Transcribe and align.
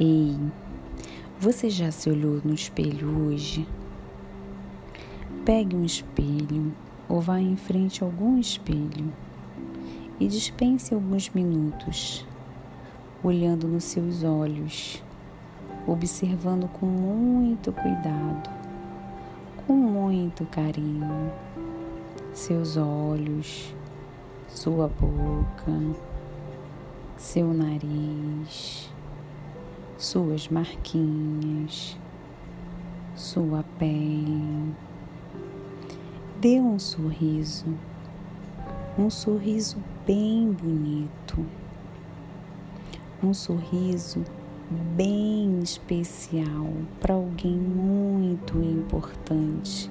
Ei, 0.00 0.38
você 1.40 1.68
já 1.68 1.90
se 1.90 2.08
olhou 2.08 2.40
no 2.44 2.54
espelho 2.54 3.26
hoje? 3.26 3.66
Pegue 5.44 5.74
um 5.74 5.84
espelho 5.84 6.72
ou 7.08 7.20
vá 7.20 7.40
em 7.40 7.56
frente 7.56 8.04
a 8.04 8.06
algum 8.06 8.38
espelho 8.38 9.12
e 10.20 10.28
dispense 10.28 10.94
alguns 10.94 11.30
minutos 11.30 12.24
olhando 13.24 13.66
nos 13.66 13.82
seus 13.82 14.22
olhos, 14.22 15.02
observando 15.84 16.68
com 16.68 16.86
muito 16.86 17.72
cuidado, 17.72 18.50
com 19.66 19.72
muito 19.72 20.46
carinho, 20.46 21.32
seus 22.32 22.76
olhos, 22.76 23.74
sua 24.46 24.86
boca, 24.86 25.72
seu 27.16 27.52
nariz 27.52 28.96
suas 29.98 30.46
marquinhas, 30.46 31.98
sua 33.16 33.64
pele. 33.80 34.72
Dê 36.40 36.60
um 36.60 36.78
sorriso, 36.78 37.66
um 38.96 39.10
sorriso 39.10 39.82
bem 40.06 40.52
bonito, 40.52 41.44
um 43.20 43.34
sorriso 43.34 44.24
bem 44.94 45.58
especial 45.64 46.70
para 47.00 47.14
alguém 47.14 47.58
muito 47.58 48.56
importante, 48.56 49.90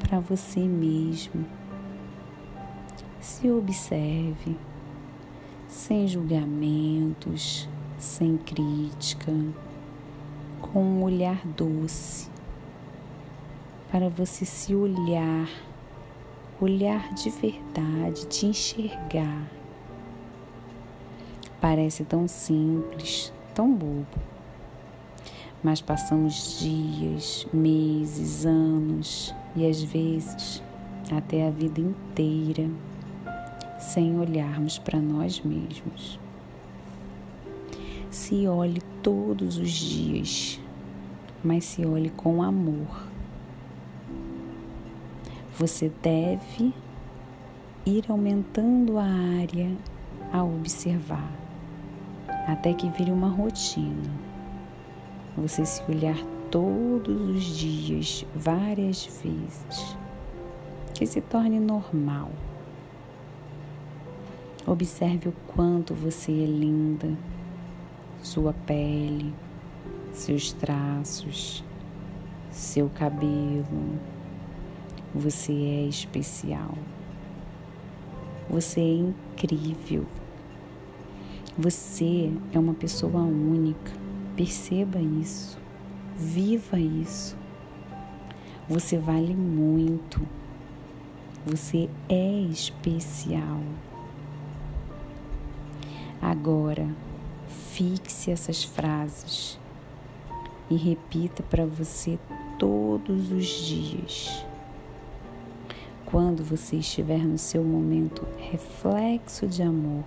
para 0.00 0.18
você 0.18 0.58
mesmo. 0.58 1.46
Se 3.20 3.48
observe, 3.48 4.56
sem 5.68 6.08
julgamentos, 6.08 7.68
sem 8.04 8.36
crítica, 8.36 9.32
com 10.60 10.82
um 10.82 11.02
olhar 11.02 11.44
doce, 11.46 12.28
para 13.90 14.08
você 14.10 14.44
se 14.44 14.74
olhar, 14.74 15.48
olhar 16.60 17.14
de 17.14 17.30
verdade, 17.30 18.26
te 18.26 18.46
enxergar. 18.46 19.50
Parece 21.60 22.04
tão 22.04 22.28
simples, 22.28 23.32
tão 23.54 23.72
bobo, 23.72 24.06
mas 25.62 25.80
passamos 25.80 26.60
dias, 26.60 27.46
meses, 27.52 28.44
anos 28.44 29.34
e 29.56 29.66
às 29.66 29.82
vezes 29.82 30.62
até 31.10 31.46
a 31.46 31.50
vida 31.50 31.80
inteira 31.80 32.68
sem 33.78 34.18
olharmos 34.18 34.78
para 34.78 35.00
nós 35.00 35.40
mesmos. 35.40 36.23
Se 38.14 38.46
olhe 38.46 38.80
todos 39.02 39.58
os 39.58 39.70
dias, 39.72 40.60
mas 41.42 41.64
se 41.64 41.84
olhe 41.84 42.10
com 42.10 42.44
amor. 42.44 43.08
Você 45.58 45.90
deve 46.00 46.72
ir 47.84 48.04
aumentando 48.08 48.98
a 48.98 49.04
área 49.04 49.76
a 50.32 50.44
observar, 50.44 51.28
até 52.46 52.72
que 52.72 52.88
vire 52.88 53.10
uma 53.10 53.28
rotina. 53.28 54.12
Você 55.36 55.66
se 55.66 55.82
olhar 55.90 56.16
todos 56.52 57.36
os 57.36 57.42
dias, 57.42 58.24
várias 58.32 59.06
vezes, 59.06 59.98
que 60.94 61.04
se 61.04 61.20
torne 61.20 61.58
normal. 61.58 62.30
Observe 64.64 65.30
o 65.30 65.34
quanto 65.48 65.92
você 65.94 66.30
é 66.30 66.46
linda 66.46 67.08
sua 68.24 68.54
pele, 68.54 69.34
seus 70.10 70.50
traços, 70.50 71.62
seu 72.50 72.88
cabelo. 72.88 74.00
Você 75.14 75.52
é 75.52 75.86
especial. 75.86 76.74
Você 78.48 78.80
é 78.80 78.94
incrível. 78.94 80.06
Você 81.58 82.32
é 82.52 82.58
uma 82.58 82.72
pessoa 82.72 83.20
única. 83.20 83.92
Perceba 84.34 84.98
isso. 84.98 85.58
Viva 86.16 86.80
isso. 86.80 87.36
Você 88.68 88.96
vale 88.96 89.34
muito. 89.34 90.26
Você 91.46 91.90
é 92.08 92.40
especial. 92.50 93.60
Agora, 96.22 96.88
Fixe 97.74 98.30
essas 98.30 98.62
frases 98.62 99.58
e 100.70 100.76
repita 100.76 101.42
para 101.42 101.66
você 101.66 102.20
todos 102.56 103.32
os 103.32 103.46
dias. 103.46 104.46
Quando 106.06 106.44
você 106.44 106.76
estiver 106.76 107.18
no 107.18 107.36
seu 107.36 107.64
momento 107.64 108.24
reflexo 108.38 109.48
de 109.48 109.60
amor, 109.64 110.04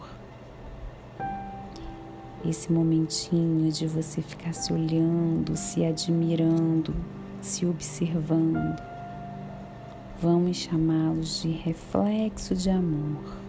esse 2.45 2.71
momentinho 2.71 3.69
de 3.69 3.85
você 3.85 4.21
ficar 4.21 4.53
se 4.53 4.71
olhando, 4.71 5.57
se 5.57 5.83
admirando, 5.83 6.95
se 7.41 7.65
observando, 7.65 8.81
vamos 10.21 10.55
chamá-los 10.55 11.41
de 11.41 11.51
reflexo 11.51 12.55
de 12.55 12.69
amor. 12.69 13.46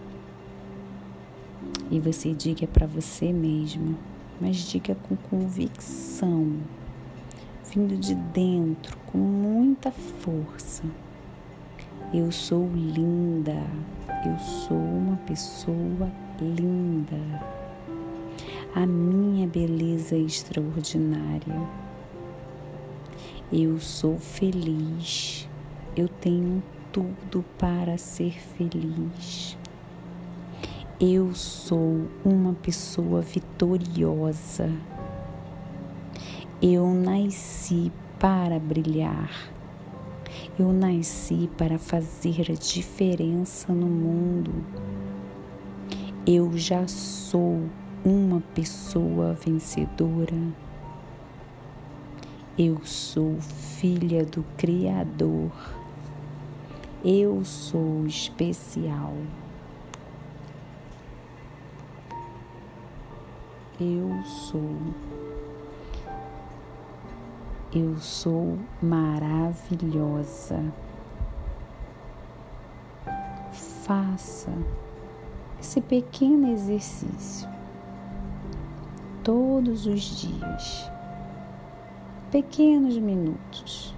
E 1.89 1.99
você 1.99 2.33
diga 2.33 2.67
para 2.67 2.85
você 2.85 3.33
mesmo 3.33 3.97
mas 4.39 4.57
diga 4.57 4.95
com 4.95 5.15
convicção, 5.15 6.55
vindo 7.71 7.97
de 7.97 8.15
dentro, 8.15 8.97
com 9.07 9.17
muita 9.17 9.91
força. 9.91 10.83
Eu 12.13 12.31
sou 12.31 12.69
linda, 12.73 13.61
eu 14.25 14.39
sou 14.39 14.77
uma 14.77 15.17
pessoa 15.17 16.09
linda. 16.39 17.17
A 18.73 18.85
minha 18.85 19.47
beleza 19.47 20.15
é 20.15 20.19
extraordinária. 20.19 21.59
Eu 23.51 23.79
sou 23.79 24.17
feliz, 24.17 25.49
eu 25.97 26.07
tenho 26.07 26.63
tudo 26.93 27.43
para 27.57 27.97
ser 27.97 28.39
feliz. 28.39 29.58
Eu 31.01 31.33
sou 31.33 32.09
uma 32.25 32.53
pessoa 32.55 33.21
vitoriosa. 33.21 34.69
Eu 36.61 36.87
nasci 36.87 37.89
para 38.19 38.59
brilhar. 38.59 39.31
Eu 40.59 40.73
nasci 40.73 41.49
para 41.57 41.79
fazer 41.79 42.51
a 42.51 42.53
diferença 42.53 43.71
no 43.71 43.85
mundo. 43.85 44.51
Eu 46.27 46.57
já 46.57 46.85
sou 46.85 47.61
uma 48.03 48.41
pessoa 48.53 49.35
vencedora. 49.35 50.35
Eu 52.57 52.81
sou 52.83 53.37
filha 53.39 54.25
do 54.25 54.43
Criador. 54.57 55.49
Eu 57.05 57.45
sou 57.45 58.05
especial. 58.05 59.13
Eu 63.79 64.23
sou. 64.23 64.75
Eu 67.73 67.97
sou 67.97 68.57
maravilhosa. 68.81 70.63
Faça 73.83 74.51
esse 75.59 75.81
pequeno 75.81 76.51
exercício 76.51 77.49
todos 79.23 79.85
os 79.85 80.01
dias, 80.01 80.91
pequenos 82.31 82.97
minutos, 82.97 83.95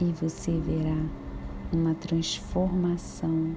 e 0.00 0.12
você 0.12 0.52
verá 0.58 0.96
uma 1.72 1.94
transformação 1.94 3.54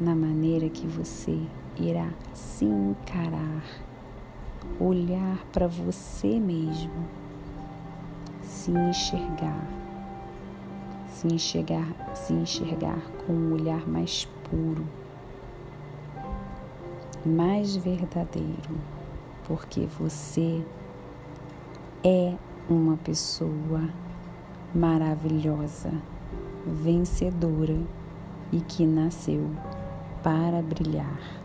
na 0.00 0.14
maneira 0.14 0.68
que 0.68 0.86
você 0.86 1.40
irá 1.80 2.10
se 2.34 2.64
encarar, 2.64 3.64
olhar 4.78 5.38
para 5.52 5.66
você 5.66 6.38
mesmo, 6.38 7.06
se 8.42 8.70
enxergar, 8.70 9.66
se 11.08 11.26
enxergar, 11.26 12.14
se 12.14 12.32
enxergar 12.34 13.00
com 13.26 13.32
um 13.32 13.54
olhar 13.54 13.88
mais 13.88 14.28
puro, 14.48 14.84
mais 17.24 17.76
verdadeiro, 17.76 18.76
porque 19.46 19.86
você 19.98 20.62
é 22.04 22.34
uma 22.68 22.96
pessoa 22.98 23.88
maravilhosa, 24.74 25.92
vencedora 26.66 27.80
e 28.52 28.60
que 28.60 28.86
nasceu 28.86 29.50
para 30.22 30.62
brilhar. 30.62 31.39